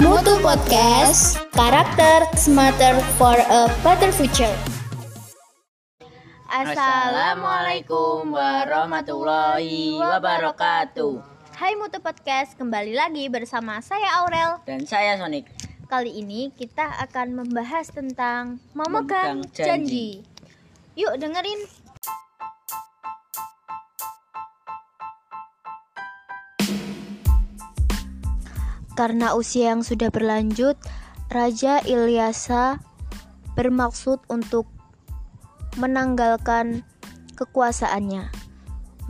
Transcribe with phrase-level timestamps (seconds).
[0.00, 4.50] Mutu Podcast, karakter smarter for a better future.
[6.50, 11.22] Assalamualaikum warahmatullahi wabarakatuh
[11.54, 14.58] Hai Mutu Podcast, kembali lagi bersama saya Aurel.
[14.66, 15.46] Dan saya Sonic
[15.86, 20.24] Kali ini kita akan membahas tentang memegang Memegang janji.
[20.24, 20.26] janji.
[20.98, 21.83] Yuk dengerin.
[28.94, 30.78] Karena usia yang sudah berlanjut,
[31.26, 32.78] Raja Ilyasa
[33.58, 34.70] bermaksud untuk
[35.78, 36.86] menanggalkan
[37.34, 38.30] kekuasaannya.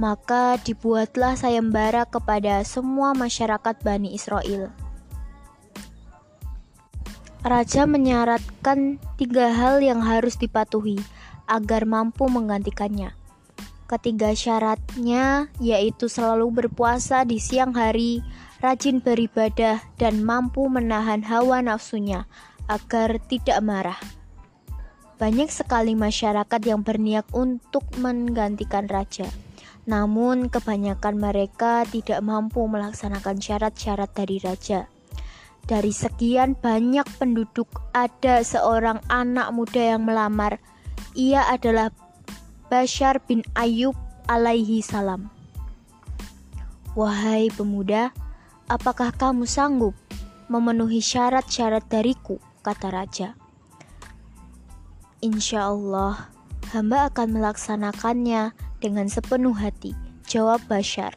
[0.00, 4.72] Maka dibuatlah sayembara kepada semua masyarakat Bani Israel.
[7.44, 10.96] Raja menyaratkan tiga hal yang harus dipatuhi
[11.44, 13.12] agar mampu menggantikannya.
[13.84, 18.24] Ketiga syaratnya yaitu selalu berpuasa di siang hari,
[18.64, 22.24] rajin beribadah, dan mampu menahan hawa nafsunya
[22.64, 24.00] agar tidak marah.
[25.20, 29.28] Banyak sekali masyarakat yang berniat untuk menggantikan raja,
[29.84, 34.88] namun kebanyakan mereka tidak mampu melaksanakan syarat-syarat dari raja.
[35.64, 40.60] Dari sekian banyak penduduk, ada seorang anak muda yang melamar.
[41.16, 41.92] Ia adalah
[42.68, 43.96] Bashar bin Ayub
[44.28, 45.28] alaihi salam.
[46.92, 48.12] Wahai pemuda,
[48.70, 49.92] apakah kamu sanggup
[50.48, 52.40] memenuhi syarat-syarat dariku?
[52.64, 53.36] kata raja.
[55.20, 56.32] Insya Allah,
[56.72, 59.92] hamba akan melaksanakannya dengan sepenuh hati,
[60.24, 61.12] jawab Bashar.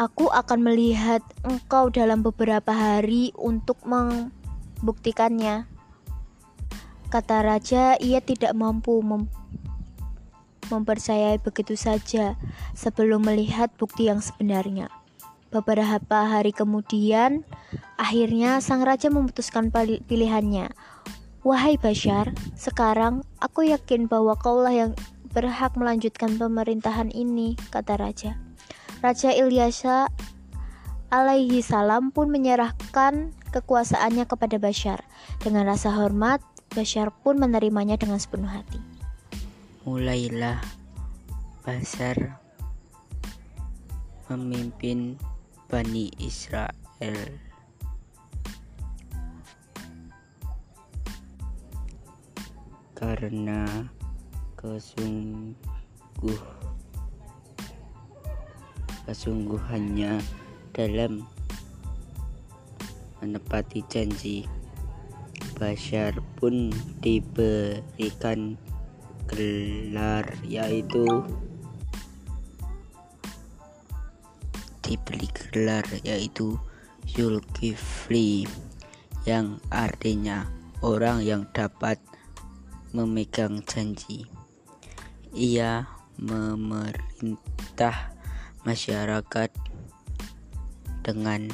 [0.00, 5.68] Aku akan melihat engkau dalam beberapa hari untuk membuktikannya.
[7.12, 9.28] Kata raja, ia tidak mampu mem
[10.68, 12.36] mempercayai begitu saja
[12.76, 14.92] sebelum melihat bukti yang sebenarnya.
[15.48, 17.40] Beberapa hari kemudian,
[17.96, 20.68] akhirnya sang raja memutuskan pili- pilihannya.
[21.40, 24.92] Wahai Bashar, sekarang aku yakin bahwa kaulah yang
[25.32, 28.36] berhak melanjutkan pemerintahan ini, kata raja.
[29.00, 30.12] Raja Ilyasa
[31.08, 35.00] alaihi salam pun menyerahkan kekuasaannya kepada Bashar.
[35.40, 36.44] Dengan rasa hormat,
[36.76, 38.76] Bashar pun menerimanya dengan sepenuh hati.
[39.88, 40.60] Mulailah
[41.64, 42.36] Basar
[44.28, 45.16] memimpin
[45.68, 46.72] Bani Israel.
[52.96, 53.68] Karena
[54.56, 56.40] kesungguh
[59.04, 60.24] kesungguhannya
[60.72, 61.28] dalam
[63.20, 64.48] menepati janji
[65.60, 66.72] Bashar pun
[67.04, 68.56] diberikan
[69.28, 71.28] gelar yaitu
[74.88, 76.56] diberi gelar yaitu
[77.04, 78.48] Zulkifli
[79.28, 80.48] yang artinya
[80.80, 82.00] orang yang dapat
[82.96, 84.24] memegang janji.
[85.36, 85.84] Ia
[86.16, 88.16] memerintah
[88.64, 89.52] masyarakat
[91.04, 91.52] dengan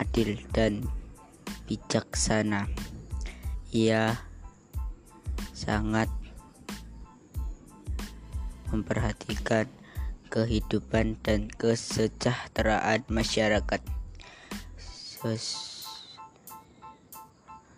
[0.00, 0.88] adil dan
[1.68, 2.72] bijaksana.
[3.68, 4.16] Ia
[5.52, 6.08] sangat
[8.72, 9.68] memperhatikan
[10.34, 13.78] kehidupan dan kesejahteraan masyarakat.
[14.74, 15.78] Ses-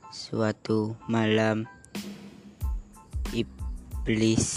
[0.09, 1.69] suatu malam
[3.37, 4.49] iblis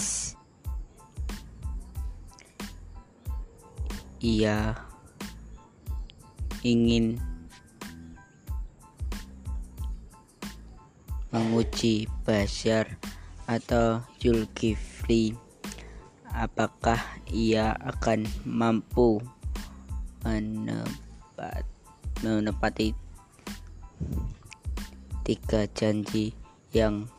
[4.24, 4.80] ia
[6.64, 7.20] ingin
[11.36, 12.96] menguji Bashar
[13.46, 15.49] atau Zulkifli
[16.40, 16.96] apakah
[17.28, 19.20] ia akan mampu
[20.24, 21.68] menepat,
[22.24, 22.96] menepati
[25.28, 26.32] tiga janji
[26.72, 27.12] yang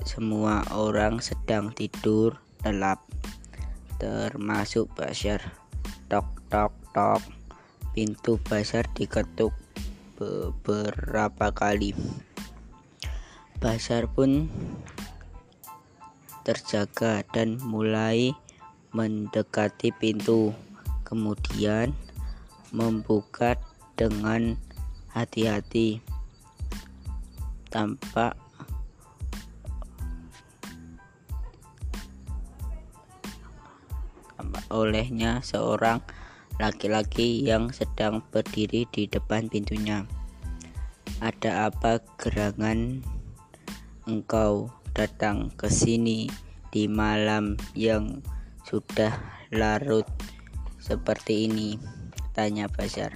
[0.06, 3.02] semua orang sedang tidur lelap,
[4.00, 5.44] termasuk Bashar.
[6.08, 7.22] Tok tok tok,
[7.94, 9.54] pintu Bashar diketuk.
[10.20, 11.96] beberapa kali.
[13.64, 14.52] Basar pun
[16.44, 18.36] terjaga dan mulai
[18.92, 20.52] mendekati pintu,
[21.08, 21.96] kemudian
[22.76, 23.56] membuka
[23.96, 24.60] dengan
[25.16, 26.04] hati-hati.
[27.72, 28.36] Tampak
[34.70, 36.02] olehnya seorang
[36.60, 40.04] laki-laki yang sedang berdiri di depan pintunya.
[41.24, 43.04] Ada apa gerangan
[44.08, 46.28] engkau datang ke sini
[46.72, 48.20] di malam yang
[48.68, 49.16] sudah
[49.56, 50.06] larut
[50.78, 51.80] seperti ini?
[52.36, 53.16] Tanya Basar.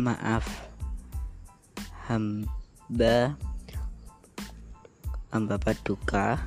[0.00, 0.48] Maaf,
[2.08, 3.36] hamba
[5.32, 6.38] hamba paduka,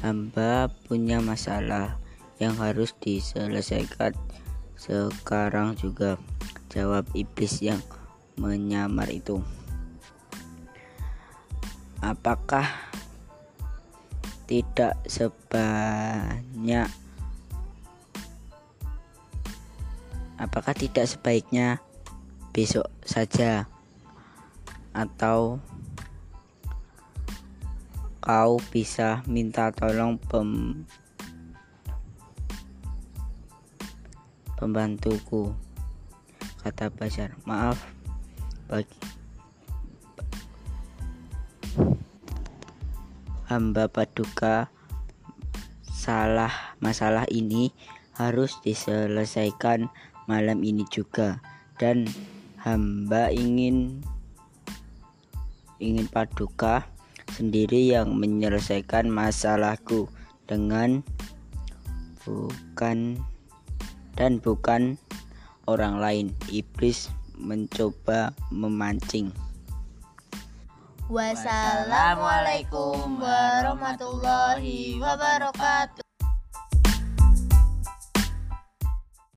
[0.00, 2.00] hamba punya masalah
[2.44, 4.12] yang harus diselesaikan
[4.76, 6.20] sekarang juga
[6.68, 7.80] jawab iblis yang
[8.36, 9.40] menyamar itu.
[12.04, 12.68] Apakah
[14.44, 16.90] tidak sebanyak
[20.36, 21.80] apakah tidak sebaiknya
[22.52, 23.64] besok saja?
[24.92, 25.64] Atau
[28.20, 30.84] kau bisa minta tolong pem
[34.64, 35.52] pembantuku
[36.64, 37.76] kata Basar maaf
[38.64, 38.96] bagi
[43.44, 44.72] hamba paduka
[45.84, 47.76] salah masalah ini
[48.16, 49.92] harus diselesaikan
[50.24, 51.44] malam ini juga.
[51.76, 52.06] Dan
[52.62, 54.00] hamba ingin
[55.82, 56.86] ingin paduka
[57.34, 60.06] sendiri yang menyelesaikan masalahku
[60.48, 61.02] dengan
[62.24, 63.20] bukan
[64.14, 64.98] dan bukan
[65.66, 66.26] orang lain.
[66.50, 69.34] Iblis mencoba memancing.
[71.04, 76.03] Wassalamualaikum warahmatullahi wabarakatuh.